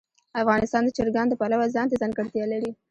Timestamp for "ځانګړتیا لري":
2.01-2.69